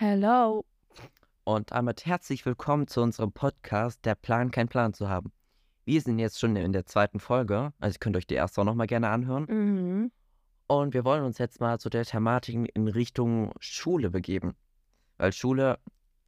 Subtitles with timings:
[0.00, 0.64] Hello.
[1.42, 5.32] Und damit herzlich willkommen zu unserem Podcast Der Plan, kein Plan zu haben.
[5.86, 8.64] Wir sind jetzt schon in der zweiten Folge, also ihr könnt euch die erste auch
[8.64, 9.46] nochmal gerne anhören.
[9.48, 10.12] Mhm.
[10.68, 14.54] Und wir wollen uns jetzt mal zu der Thematik in Richtung Schule begeben.
[15.16, 15.80] Weil Schule,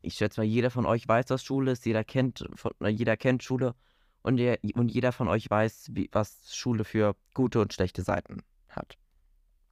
[0.03, 3.17] ich schätze mal, jeder von euch weiß, was Schule ist, jeder kennt, von, äh, jeder
[3.17, 3.77] kennt Schule
[4.23, 8.43] und, der, und jeder von euch weiß, wie, was Schule für gute und schlechte Seiten
[8.69, 8.99] hat.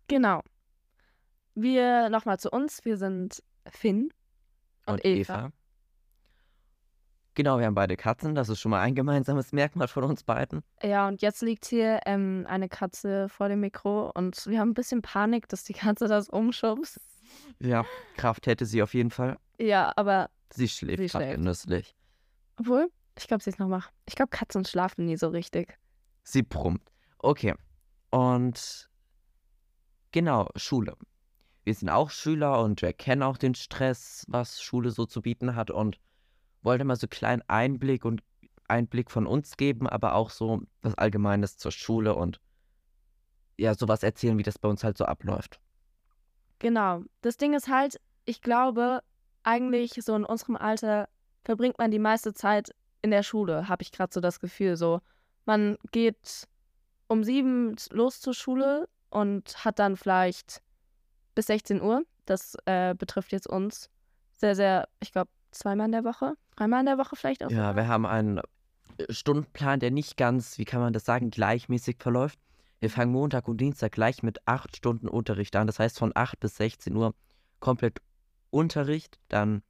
[0.07, 0.45] Genau.
[1.57, 2.85] Wir nochmal zu uns.
[2.85, 4.11] Wir sind Finn
[4.87, 5.51] und, Eva.
[7.35, 10.63] Genau, wir haben beide Katzen, das ist schon mal ein gemeinsames Merkmal von uns beiden.
[10.83, 14.75] Ja, und jetzt liegt hier ähm, eine Katze vor dem Mikro und wir haben ein
[14.75, 16.99] bisschen Panik, dass die Katze das umschubst.
[17.61, 17.85] Ja,
[18.17, 19.37] Kraft hätte sie auf jeden Fall.
[19.61, 21.37] Ja, aber Sie schläft Sie schläft.
[21.37, 21.95] genüsslich.
[22.59, 23.91] obwohl, ich glaube, sie ist noch wach.
[24.07, 25.79] Ich glaube, Katzen schlafen nie so richtig.
[26.25, 26.83] Sie brummt.
[27.19, 27.55] Okay.
[28.11, 28.89] Und
[30.11, 30.97] genau, Schule.
[31.69, 35.55] Wir sind auch Schüler und wir kennen auch den Stress, was Schule so zu bieten
[35.55, 36.01] hat und
[36.63, 38.23] wollte mal so einen kleinen Einblick und
[38.69, 42.41] Einblick von uns geben, aber auch so was Allgemeines zur Schule und
[43.59, 45.61] ja, sowas erzählen, wie das bei uns halt so abläuft.
[46.59, 47.03] Genau.
[47.21, 49.03] Das Ding ist halt, ich glaube,
[49.43, 51.11] eigentlich so in unserem Alter
[51.45, 54.79] verbringt man die meiste Zeit in der Schule, habe ich gerade so das Gefühl.
[54.79, 55.03] So,
[55.45, 56.49] man geht
[57.09, 60.63] um sieben los zur Schule und hat dann vielleicht
[61.39, 62.03] bis 16 Uhr.
[62.25, 63.91] Das äh, betrifft jetzt uns
[64.35, 67.51] sehr, sehr, ich glaube, zweimal in der Woche, dreimal in der Woche vielleicht auch.
[67.53, 68.43] Ja, wir haben einen äh,
[69.09, 72.41] Stundenplan, der nicht ganz, wie kann man das sagen, gleichmäßig verläuft.
[72.81, 75.69] Wir fangen Montag und Dienstag gleich mit acht Stunden Unterricht an.
[75.69, 77.15] Das heißt von 8 bis 16 Uhr
[77.61, 78.01] komplett
[78.51, 79.21] Unterricht.
[79.29, 79.63] Dann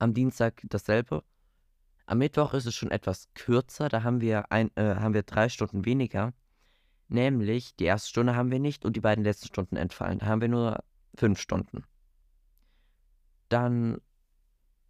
[0.00, 1.22] am Dienstag dasselbe.
[2.06, 3.88] Am Mittwoch ist es schon etwas kürzer.
[3.88, 6.32] Da haben wir, ein, äh, haben wir drei Stunden weniger.
[7.08, 10.18] Nämlich die erste Stunde haben wir nicht und die beiden letzten Stunden entfallen.
[10.18, 10.84] Da haben wir nur
[11.14, 11.84] fünf Stunden.
[13.48, 13.98] Dann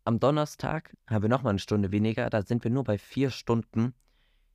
[0.04, 2.28] am Donnerstag haben wir nochmal eine Stunde weniger.
[2.30, 3.94] Da sind wir nur bei vier Stunden.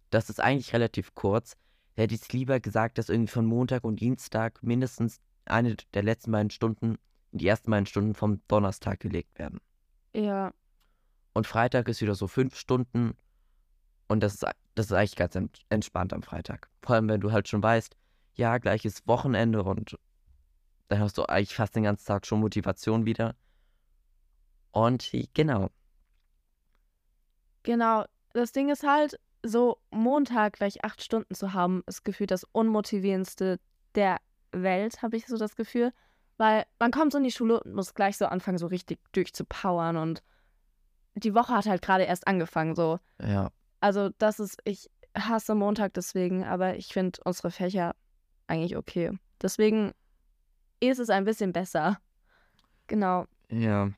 [0.09, 1.55] Das ist eigentlich relativ kurz.
[1.95, 6.03] Da hätte ich es lieber gesagt, dass irgendwie von Montag und Dienstag mindestens eine der
[6.03, 6.97] letzten beiden Stunden
[7.33, 9.59] die ersten beiden Stunden vom Donnerstag gelegt werden.
[10.15, 10.53] Ja,
[11.33, 13.17] Und Freitag ist wieder so fünf Stunden.
[14.07, 14.45] Und das ist,
[14.75, 16.69] das ist eigentlich ganz ent- entspannt am Freitag.
[16.81, 17.95] Vor allem, wenn du halt schon weißt,
[18.35, 19.97] ja, gleich ist Wochenende und
[20.87, 23.35] dann hast du eigentlich fast den ganzen Tag schon Motivation wieder.
[24.71, 25.69] Und genau.
[27.63, 28.05] genau.
[28.33, 33.59] Das Ding ist halt, so Montag gleich acht Stunden zu haben, ist gefühlt das unmotivierendste
[33.93, 34.17] der
[34.51, 35.93] Welt, habe ich so das Gefühl.
[36.37, 39.97] Weil man kommt so in die Schule und muss gleich so anfangen, so richtig durchzupowern
[39.97, 40.23] und
[41.15, 42.99] die Woche hat halt gerade erst angefangen, so.
[43.21, 43.51] Ja.
[43.83, 47.93] Also das ist, ich hasse Montag deswegen, aber ich finde unsere Fächer
[48.47, 49.11] eigentlich okay.
[49.41, 49.91] Deswegen
[50.79, 51.99] ist es ein bisschen besser.
[52.87, 53.25] Genau.
[53.49, 53.91] Ja.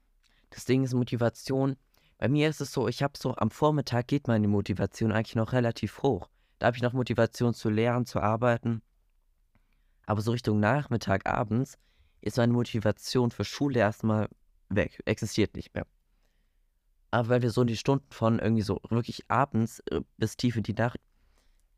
[0.50, 1.76] Das Ding ist Motivation.
[2.18, 5.54] Bei mir ist es so, ich habe so, am Vormittag geht meine Motivation eigentlich noch
[5.54, 6.32] relativ hoch.
[6.58, 8.82] Da habe ich noch Motivation zu lernen, zu arbeiten.
[10.08, 11.78] Aber so Richtung Nachmittag, abends
[12.22, 14.30] ist meine Motivation für Schule erstmal
[14.70, 15.86] weg, existiert nicht mehr.
[17.16, 20.64] Aber weil wir so die Stunden von irgendwie so wirklich abends äh, bis tief in
[20.64, 21.00] die Nacht,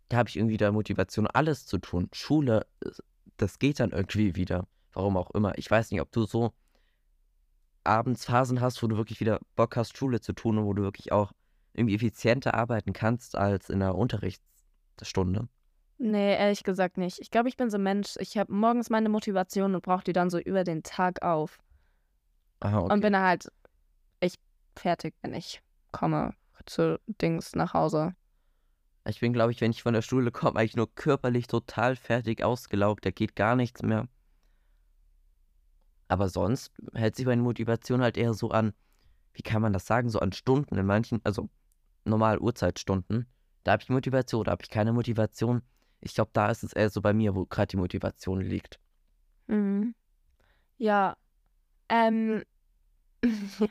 [0.09, 2.09] da habe ich irgendwie da Motivation, alles zu tun.
[2.11, 2.65] Schule,
[3.37, 4.65] das geht dann irgendwie wieder.
[4.93, 5.55] Warum auch immer.
[5.59, 6.53] Ich weiß nicht, ob du so
[7.83, 10.81] abends Phasen hast, wo du wirklich wieder Bock hast, Schule zu tun und wo du
[10.81, 11.33] wirklich auch
[11.73, 15.49] irgendwie effizienter arbeiten kannst als in der Unterrichtsstunde.
[15.99, 17.19] Nee, ehrlich gesagt nicht.
[17.19, 20.13] Ich glaube, ich bin so ein Mensch, ich habe morgens meine Motivation und brauche die
[20.13, 21.59] dann so über den Tag auf.
[22.59, 22.93] Aha, okay.
[22.93, 23.51] Und bin halt
[24.77, 25.61] fertig, wenn ich
[25.91, 26.33] komme
[26.65, 28.15] zu Dings nach Hause.
[29.05, 32.43] Ich bin, glaube ich, wenn ich von der Schule komme, eigentlich nur körperlich total fertig
[32.43, 33.05] ausgelaugt.
[33.05, 34.07] Da geht gar nichts mehr.
[36.09, 38.73] Aber sonst hält sich meine Motivation halt eher so an,
[39.33, 41.49] wie kann man das sagen, so an Stunden in manchen, also
[42.05, 43.27] normal Uhrzeitstunden.
[43.63, 45.61] Da habe ich Motivation, da habe ich keine Motivation.
[45.99, 48.79] Ich glaube, da ist es eher so bei mir, wo gerade die Motivation liegt.
[49.47, 49.95] Mhm.
[50.77, 51.15] Ja.
[51.89, 52.43] Ähm.
[53.59, 53.67] ja.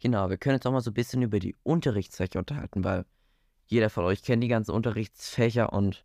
[0.00, 3.04] Genau, wir können jetzt auch mal so ein bisschen über die Unterrichtsfächer unterhalten, weil
[3.66, 6.04] jeder von euch kennt die ganzen Unterrichtsfächer und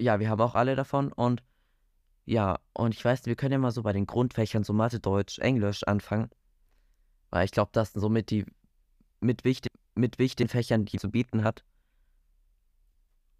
[0.00, 1.42] ja, wir haben auch alle davon und
[2.24, 5.38] ja, und ich weiß, wir können ja mal so bei den Grundfächern, so Mathe, Deutsch,
[5.40, 6.30] Englisch anfangen,
[7.30, 8.44] weil ich glaube, das sind somit die
[9.20, 11.64] mit, wichtig, mit wichtigen Fächern, die zu bieten hat.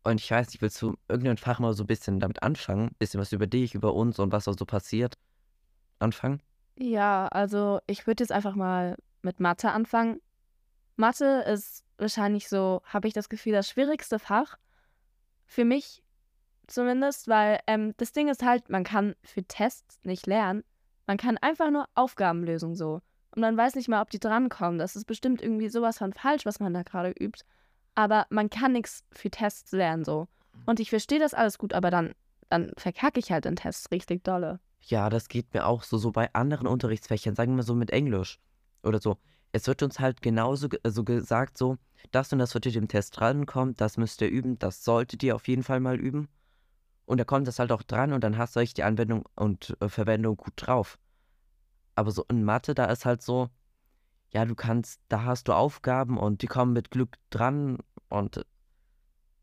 [0.05, 2.89] Und ich weiß nicht, willst du irgendein Fach mal so ein bisschen damit anfangen?
[2.89, 5.17] Ein bisschen was über dich, über uns und was da so passiert
[6.01, 6.43] anfangen?
[6.77, 10.21] Ja, also ich würde jetzt einfach mal mit Mathe anfangen.
[10.97, 14.59] Mathe ist wahrscheinlich so, habe ich das Gefühl, das schwierigste Fach.
[15.47, 16.03] Für mich
[16.67, 20.65] zumindest, weil ähm, das Ding ist halt, man kann für Tests nicht lernen.
[21.07, 23.01] Man kann einfach nur Aufgaben lösen so.
[23.35, 24.79] Und man weiß nicht mal, ob die drankommen.
[24.79, 27.45] Das ist bestimmt irgendwie sowas von falsch, was man da gerade übt.
[27.95, 30.29] Aber man kann nichts für Tests lernen so.
[30.67, 32.15] Und ich verstehe das alles gut, aber dann,
[32.49, 34.61] dann verkacke ich halt in Tests richtig dolle.
[34.83, 38.39] Ja, das geht mir auch so, so bei anderen Unterrichtsfächern, sagen wir so mit Englisch
[38.83, 39.17] oder so.
[39.53, 41.79] Es wird uns halt genauso ge- so gesagt, so,
[42.11, 45.37] das und das wird in dem Test drankommen, das müsst ihr üben, das solltet ihr
[45.37, 46.29] auf jeden Fall mal üben.
[47.07, 49.77] Und da kommt das halt auch dran und dann hast du euch die Anwendung und
[49.81, 50.99] äh, Verwendung gut drauf.
[51.95, 53.51] Aber so in Mathe, da ist halt so,
[54.33, 58.45] ja, du kannst, da hast du Aufgaben und die kommen mit Glück dran und äh,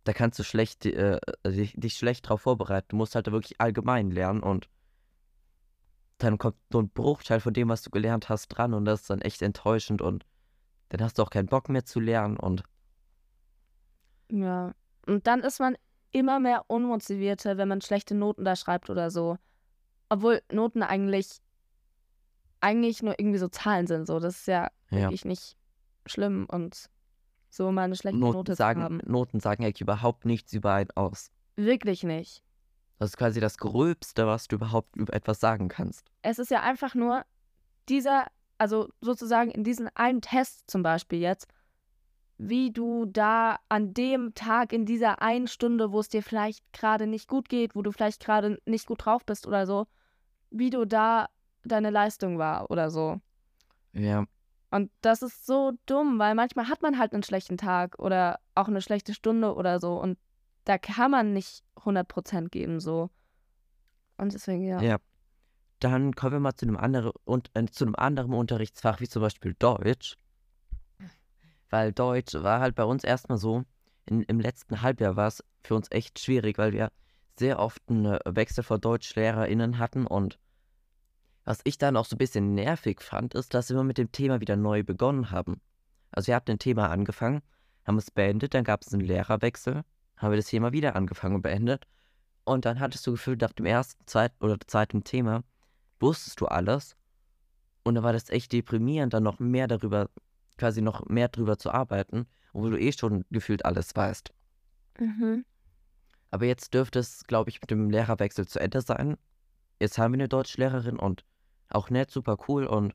[0.03, 2.87] da kannst du schlecht, äh, dich, dich schlecht drauf vorbereiten.
[2.89, 4.69] Du musst halt wirklich allgemein lernen und
[6.19, 9.09] dann kommt so ein Bruchteil von dem, was du gelernt hast, dran und das ist
[9.09, 10.25] dann echt enttäuschend und
[10.89, 12.63] dann hast du auch keinen Bock mehr zu lernen und
[14.31, 14.73] Ja.
[15.07, 15.75] Und dann ist man
[16.11, 19.37] immer mehr unmotivierter, wenn man schlechte Noten da schreibt oder so.
[20.09, 21.39] Obwohl Noten eigentlich,
[22.61, 24.07] eigentlich nur irgendwie so Zahlen sind.
[24.07, 24.19] So.
[24.19, 25.01] Das ist ja, ja.
[25.01, 25.55] wirklich nicht
[26.05, 26.89] schlimm und
[27.49, 29.01] so mal eine schlechte Noten Note zu sagen, haben.
[29.05, 31.31] Noten sagen eigentlich überhaupt nichts über einen aus.
[31.55, 32.43] Wirklich nicht.
[32.99, 36.11] Das ist quasi das Gröbste, was du überhaupt über etwas sagen kannst.
[36.21, 37.25] Es ist ja einfach nur
[37.87, 41.47] dieser, also sozusagen in diesem einen Test zum Beispiel jetzt,
[42.37, 47.07] wie du da an dem Tag in dieser einen Stunde, wo es dir vielleicht gerade
[47.07, 49.87] nicht gut geht, wo du vielleicht gerade nicht gut drauf bist oder so,
[50.49, 51.29] wie du da
[51.63, 53.19] deine Leistung war oder so.
[53.93, 54.25] Ja,
[54.71, 58.67] Und das ist so dumm, weil manchmal hat man halt einen schlechten Tag oder auch
[58.67, 60.17] eine schlechte Stunde oder so und
[60.69, 63.09] da kann man nicht 100% geben so.
[64.17, 64.79] Und deswegen, ja.
[64.79, 64.97] ja.
[65.79, 69.23] Dann kommen wir mal zu einem anderen, und, äh, zu einem anderen Unterrichtsfach, wie zum
[69.23, 70.15] Beispiel Deutsch.
[71.71, 73.63] Weil Deutsch war halt bei uns erstmal so,
[74.05, 76.91] in, im letzten Halbjahr war es für uns echt schwierig, weil wir
[77.39, 80.37] sehr oft einen äh, Wechsel von DeutschlehrerInnen hatten und
[81.45, 84.39] was ich dann auch so ein bisschen nervig fand, ist, dass wir mit dem Thema
[84.39, 85.61] wieder neu begonnen haben.
[86.11, 87.41] Also wir hatten ein Thema angefangen,
[87.87, 89.83] haben es beendet, dann gab es einen Lehrerwechsel,
[90.19, 91.87] haben wir das Thema wieder angefangen und beendet.
[92.43, 95.43] Und dann hattest du gefühlt, nach dem ersten, zweiten oder zweiten Thema
[95.99, 96.95] wusstest du alles.
[97.83, 100.09] Und dann war das echt deprimierend, dann noch mehr darüber,
[100.57, 104.31] quasi noch mehr drüber zu arbeiten, obwohl du eh schon gefühlt alles weißt.
[104.99, 105.45] Mhm.
[106.31, 109.17] Aber jetzt dürfte es, glaube ich, mit dem Lehrerwechsel zu Ende sein.
[109.79, 111.23] Jetzt haben wir eine Deutschlehrerin und
[111.69, 112.93] auch nett, super cool und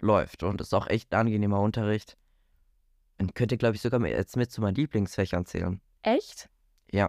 [0.00, 0.42] läuft.
[0.42, 2.16] Und ist auch echt ein angenehmer Unterricht.
[3.18, 5.80] Und könnte, glaube ich, sogar jetzt mit zu meinen Lieblingsfächern zählen.
[6.02, 6.48] Echt?
[6.90, 7.08] Ja.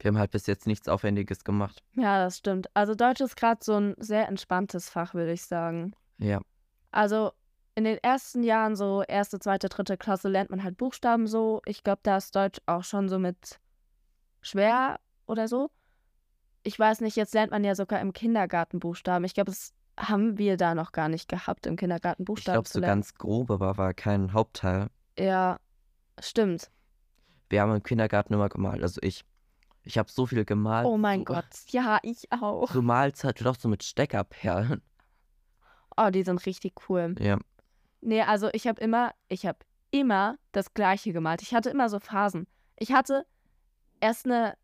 [0.00, 1.82] Wir haben halt bis jetzt nichts Aufwendiges gemacht.
[1.94, 2.68] Ja, das stimmt.
[2.74, 5.92] Also Deutsch ist gerade so ein sehr entspanntes Fach, würde ich sagen.
[6.18, 6.40] Ja.
[6.92, 7.32] Also
[7.74, 11.60] in den ersten Jahren, so erste, zweite, dritte Klasse, lernt man halt Buchstaben so.
[11.64, 13.58] Ich glaube, da ist Deutsch auch schon so mit
[14.40, 15.70] schwer oder so.
[16.62, 19.24] Ich weiß nicht, jetzt lernt man ja sogar im Kindergarten Buchstaben.
[19.24, 22.68] Ich glaube, das haben wir da noch gar nicht gehabt, im Kindergarten Ich Buchstaben glaube,
[22.68, 23.00] zu so lernen.
[23.00, 24.88] ganz grob, aber war kein Hauptteil.
[25.18, 25.58] Ja,
[26.20, 26.70] stimmt.
[27.48, 28.82] Wir haben im Kindergarten immer gemalt.
[28.82, 29.24] Also ich.
[29.84, 30.86] Ich habe so viel gemalt.
[30.86, 31.46] Oh mein so, Gott.
[31.68, 32.70] Ja, ich auch.
[32.72, 34.82] Du malst halt doch so mit Steckerperlen.
[35.96, 37.14] Oh, die sind richtig cool.
[37.18, 37.38] Ja.
[38.02, 39.58] Nee, also ich habe immer, ich habe
[39.90, 41.42] immer das Gleiche gemalt.
[41.42, 42.46] Ich hatte immer so Phasen.
[42.76, 43.24] Ich hatte
[44.00, 44.56] erst eine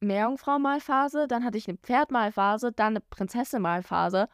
[0.00, 4.28] Meerjungfrau-Malphase, dann hatte ich eine Pferd-Malphase, dann eine Prinzessin-Malphase.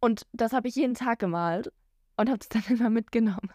[0.00, 1.72] Und das habe ich jeden Tag gemalt
[2.16, 3.52] und habe es dann immer mitgenommen.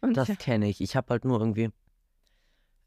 [0.00, 0.80] Und Das kenne ich.
[0.80, 1.70] Ich habe halt nur irgendwie.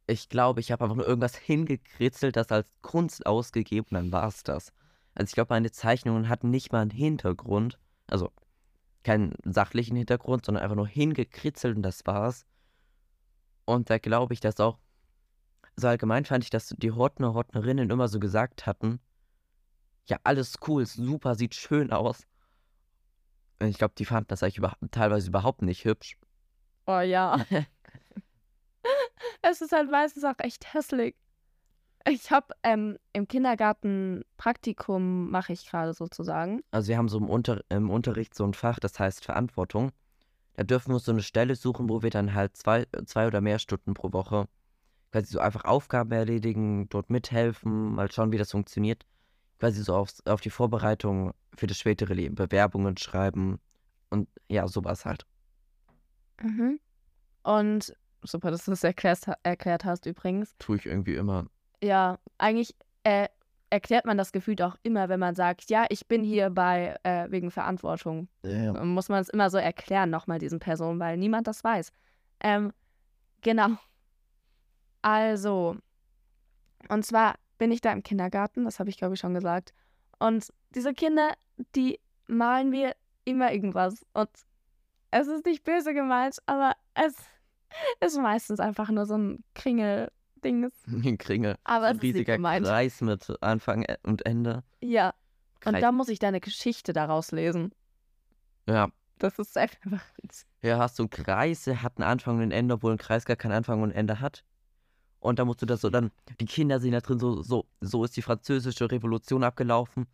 [0.06, 4.28] Ich glaube, ich habe einfach nur irgendwas hingekritzelt, das als Kunst ausgegeben und dann war
[4.28, 4.74] es das.
[5.16, 7.80] Also ich glaube, meine Zeichnungen hatten nicht mal einen Hintergrund.
[8.08, 8.32] Also
[9.04, 12.46] keinen sachlichen Hintergrund, sondern einfach nur hingekritzelt und das war's.
[13.66, 14.80] Und da glaube ich, dass auch.
[15.76, 19.00] So allgemein fand ich, dass die Hortner, Hortnerinnen immer so gesagt hatten:
[20.06, 22.28] Ja, alles cool, ist super, sieht schön aus.
[23.60, 26.18] Und ich glaube, die fanden das eigentlich über teilweise überhaupt nicht hübsch.
[26.86, 27.46] oh ja.
[29.44, 31.16] es ist halt meistens auch echt hässlich.
[32.08, 36.62] Ich habe ähm, im Kindergarten Praktikum, mache ich gerade sozusagen.
[36.72, 39.92] Also wir haben so im, Unter im Unterricht so ein Fach, das heißt Verantwortung.
[40.56, 43.40] Da dürfen wir uns so eine Stelle suchen, wo wir dann halt zwei, zwei oder
[43.40, 44.48] mehr Stunden pro Woche
[45.14, 49.06] quasi so einfach Aufgaben erledigen, dort mithelfen, mal schauen, wie das funktioniert.
[49.60, 53.60] Quasi so aufs, auf die Vorbereitung für das spätere Leben, Bewerbungen schreiben
[54.10, 55.26] und ja, sowas halt.
[56.42, 56.80] Mhm.
[57.44, 57.96] Und
[58.26, 60.56] super, dass du das erklärst, erklärt hast übrigens.
[60.60, 61.48] Tue ich irgendwie immer.
[61.82, 63.28] Ja, eigentlich äh,
[63.70, 67.30] erklärt man das Gefühl auch immer, wenn man sagt, ja, ich bin hier bei äh,
[67.32, 68.28] wegen Verantwortung.
[68.44, 68.74] Ja.
[68.74, 71.92] Dann muss man es immer so erklären, nochmal diesen Personen, weil niemand das weiß.
[72.42, 72.72] Ähm,
[73.42, 73.70] genau.
[75.02, 75.76] Also,
[76.88, 79.74] und zwar bin ich da im Kindergarten, das habe ich glaube ich schon gesagt.
[80.20, 81.34] Und diese Kinder,
[81.76, 84.06] die malen mir immer irgendwas.
[84.14, 84.30] Und
[85.12, 87.16] es ist nicht böse gemeint, aber es
[88.00, 90.70] ist meistens einfach nur so ein Kringel-Ding.
[90.88, 91.58] Ein Kringel.
[91.64, 92.38] Aber Ein es ist lieb riesiger.
[92.38, 94.64] Kreis mit Anfang und Ende.
[94.82, 95.14] Ja.
[95.66, 95.82] Und Kreis.
[95.82, 97.74] da muss ich deine Geschichte daraus lesen.
[98.68, 98.90] Ja.
[99.20, 100.04] Das ist einfach.
[100.62, 103.26] Ja, hast du einen Kreis, der hat einen Anfang und ein Ende, obwohl ein Kreis
[103.26, 104.44] gar keinen Anfang und ein Ende hat.
[105.20, 106.12] Und da musst du das so dann,
[106.42, 110.08] die Kinder sehen da drin so, so, so ist die französische Revolution abgelaufen.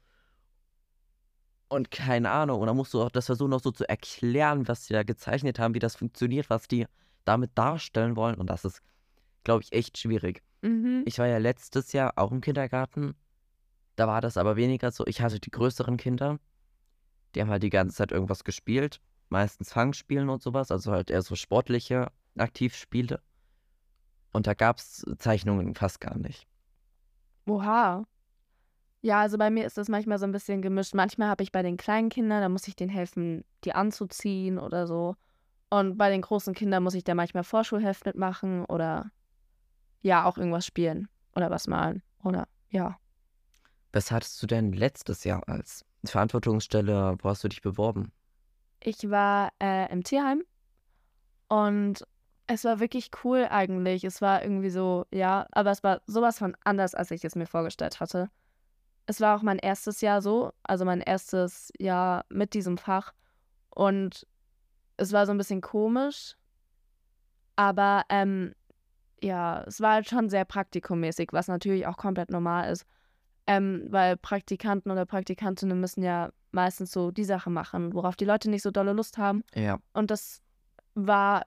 [1.67, 2.61] Und keine Ahnung.
[2.61, 5.57] Und dann musst du auch das versuchen, auch so zu erklären, was sie da gezeichnet
[5.57, 6.85] haben, wie das funktioniert, was die
[7.25, 8.35] damit darstellen wollen.
[8.35, 8.81] Und das ist,
[9.43, 10.43] glaube ich, echt schwierig.
[10.61, 11.03] Mhm.
[11.05, 13.15] Ich war ja letztes Jahr auch im Kindergarten.
[13.95, 15.05] Da war das aber weniger so.
[15.07, 16.39] Ich hatte die größeren Kinder.
[17.35, 19.01] Die haben halt die ganze Zeit irgendwas gespielt.
[19.29, 20.71] Meistens Fangspielen und sowas.
[20.71, 23.21] Also halt eher so sportliche Aktivspiele.
[24.31, 26.47] Und da gab es Zeichnungen fast gar nicht.
[27.47, 28.05] Oha.
[29.01, 30.93] Ja, also bei mir ist das manchmal so ein bisschen gemischt.
[30.93, 34.87] Manchmal habe ich bei den kleinen Kindern, da muss ich denen helfen, die anzuziehen oder
[34.87, 35.15] so.
[35.69, 39.11] Und bei den großen Kindern muss ich da manchmal Vorschulheft mitmachen oder
[40.01, 42.01] ja, auch irgendwas spielen oder was malen.
[42.23, 42.97] Oder ja.
[43.91, 47.17] Was hattest du denn letztes Jahr als Verantwortungsstelle?
[47.21, 48.11] Wo hast du dich beworben?
[48.81, 50.43] Ich war äh, im Tierheim
[51.49, 52.05] und
[52.47, 54.03] es war wirklich cool eigentlich.
[54.03, 57.45] Es war irgendwie so, ja, aber es war sowas von anders, als ich es mir
[57.45, 58.29] vorgestellt hatte.
[59.05, 63.13] Es war auch mein erstes Jahr so, also mein erstes Jahr mit diesem Fach.
[63.69, 64.25] Und
[64.99, 66.35] es war so ein bisschen komisch,
[67.55, 68.53] aber ähm,
[69.21, 72.85] ja, es war halt schon sehr praktikumäßig, was natürlich auch komplett normal ist.
[73.47, 78.49] Ähm, weil Praktikanten oder Praktikantinnen müssen ja meistens so die Sache machen, worauf die Leute
[78.49, 79.43] nicht so dolle Lust haben.
[79.55, 79.79] Ja.
[79.93, 80.41] Und das
[80.93, 81.45] war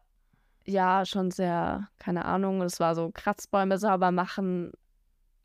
[0.64, 4.72] ja schon sehr, keine Ahnung, es war so Kratzbäume sauber machen,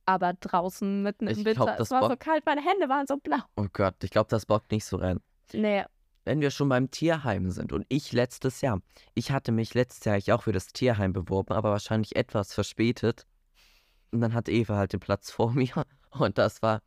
[0.05, 1.65] aber draußen mitten im Ich Winter.
[1.65, 3.39] glaub, das es war so kalt, meine Hände waren so blau.
[3.55, 5.19] Oh Gott, ich glaube, das bockt nicht so rein.
[5.53, 5.85] Nee,
[6.27, 8.81] Wenn wir schon beim Tierheim sind und ich letztes Jahr,
[9.13, 13.25] ich hatte mich letztes Jahr auch für das Tierheim beworben, aber wahrscheinlich etwas verspätet.
[14.11, 16.81] Und dann hatte Eva halt den Platz vor mir und das war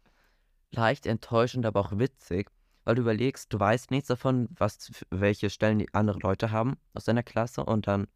[0.72, 2.50] leicht enttäuschend, aber auch witzig,
[2.84, 7.04] weil du überlegst, du weißt nichts davon, was welche Stellen die andere Leute haben aus
[7.04, 8.08] deiner Klasse und dann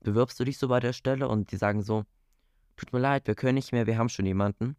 [0.00, 2.04] bewirbst du dich so bei der Stelle und die sagen so,
[2.76, 4.76] tut mir leid, wir können nicht mehr, wir haben schon jemanden.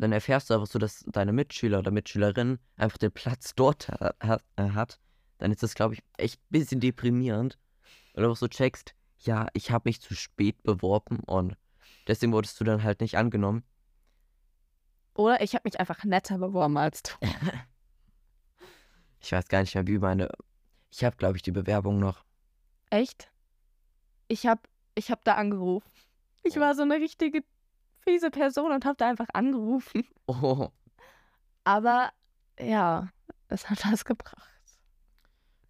[0.00, 4.14] Dann erfährst du einfach so, dass deine Mitschüler oder Mitschülerin einfach den Platz dort ha
[4.20, 4.98] hat, äh, hat.
[5.38, 7.58] Dann ist das, glaube ich, echt ein bisschen deprimierend.
[8.14, 11.56] Weil du auch so checkst, ja, ich habe mich zu spät beworben und
[12.08, 13.62] deswegen wurdest du dann halt nicht angenommen.
[15.14, 17.12] oder ich habe mich einfach netter beworben als du.
[19.22, 20.30] Ich weiß gar nicht mehr, wie meine.
[20.90, 22.24] Ich habe, glaube ich, die Bewerbung noch.
[22.88, 23.30] Echt?
[24.28, 25.86] Ich hab, ich hab da angerufen.
[26.42, 26.60] Ich Oh.
[26.60, 27.44] war so eine richtige
[28.00, 30.04] fiese Person und hab da einfach angerufen.
[30.26, 30.68] Oh,
[31.64, 32.10] Aber
[32.58, 33.08] ja,
[33.48, 34.48] es hat was gebracht.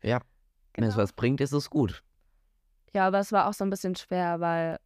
[0.02, 0.20] ja,
[0.74, 1.02] wenn es Genau.
[1.02, 2.02] was bringt, ist es gut.
[2.92, 4.78] Ja, aber es war auch so ein bisschen schwer, weil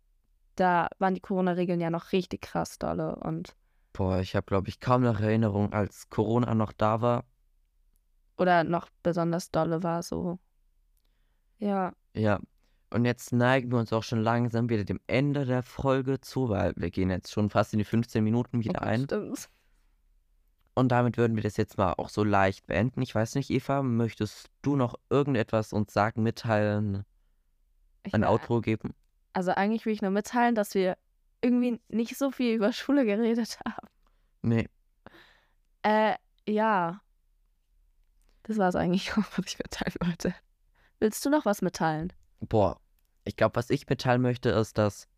[0.57, 3.57] da waren die Corona-Regeln ja noch richtig krass dolle und
[3.93, 7.25] Boah, ich habe, glaube ich, kaum noch Erinnerung, als Corona noch da war.
[8.37, 10.39] oder noch besonders dolle war so.
[11.59, 12.39] Ja, Ja,
[12.95, 16.73] und jetzt neigen wir uns auch schon langsam wieder dem Ende der Folge zu, weil
[16.77, 19.05] wir gehen jetzt schon fast in die 15 Minuten wieder oh, ein.
[19.05, 19.49] stimmt.
[20.77, 23.01] Und damit würden wir das jetzt mal auch so leicht beenden.
[23.03, 27.05] Ich weiß nicht, Eva, möchtest du noch irgendetwas uns sagen, mitteilen,
[28.05, 28.95] Ich ein will- Outro geben?
[29.35, 30.97] Also eigentlich will ich nur mitteilen, dass wir
[31.43, 33.89] irgendwie nicht so viel über Schule geredet haben.
[34.43, 34.69] Nee,
[35.83, 36.15] Äh,
[36.49, 37.01] ja.
[38.45, 40.35] Das war es eigentlich auch, was ich mitteilen wollte.
[41.01, 42.13] Willst du noch was mitteilen?
[42.41, 42.79] boah,
[43.25, 45.09] ich glaube, was ich mitteilen möchte, ist, dass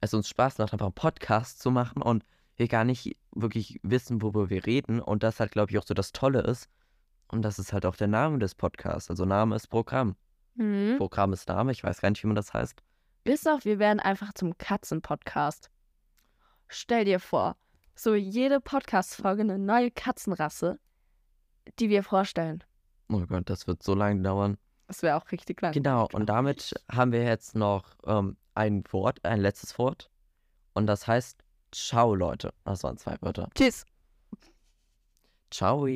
[0.00, 2.24] es uns Spaß macht, einfach einen Podcast zu machen und
[2.56, 5.00] wir gar nicht wirklich wissen, worüber wir reden.
[5.00, 6.68] Und das halt, glaube ich, auch so das Tolle ist.
[7.28, 9.10] Und das ist halt auch der Name des Podcasts.
[9.10, 10.16] Also Name ist Programm.
[10.54, 10.96] Mhm.
[10.98, 12.82] Programm ist Name, ich weiß gar nicht, wie man das heißt.
[13.22, 15.70] Bis auf, wir werden einfach zum Katzen-Podcast.
[16.68, 17.56] Stell dir vor,
[17.94, 20.80] so jede Podcast-Folge eine neue Katzenrasse,
[21.78, 22.64] die wir vorstellen.
[23.08, 24.58] Oh Gott, das wird so lange dauern.
[24.88, 25.72] Das wäre auch richtig lang.
[25.72, 30.10] Genau, und damit haben wir jetzt noch ähm, ein Wort, ein letztes Wort.
[30.72, 32.52] Und das heißt Ciao, Leute.
[32.64, 33.48] Das waren zwei Wörter.
[33.54, 33.84] Tschüss.
[35.50, 35.86] Ciao.